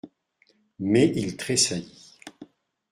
Mais 0.79 1.11
il 1.15 1.37
tressaillit. 1.37 2.17